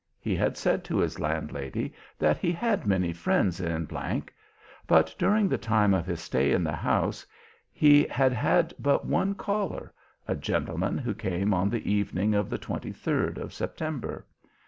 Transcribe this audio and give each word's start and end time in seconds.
He 0.19 0.35
had 0.35 0.57
said 0.57 0.83
to 0.85 0.97
his 0.97 1.19
landlady 1.19 1.93
that 2.17 2.37
he 2.39 2.51
had 2.51 2.87
many 2.87 3.13
friends 3.13 3.59
in 3.61 3.87
G. 3.87 4.19
But 4.87 5.13
during 5.19 5.47
the 5.47 5.59
time 5.59 5.93
of 5.93 6.07
his 6.07 6.19
stay 6.21 6.53
in 6.53 6.63
the 6.63 6.75
house 6.75 7.23
he 7.71 8.05
had 8.05 8.33
had 8.33 8.73
but 8.79 9.05
one 9.05 9.35
caller, 9.35 9.93
a 10.27 10.35
gentleman 10.35 10.97
who 10.97 11.13
came 11.13 11.53
on 11.53 11.69
the 11.69 11.87
evening 11.91 12.33
of 12.33 12.49
the 12.49 12.57
23rd 12.57 13.37
of 13.37 13.53
September. 13.53 14.25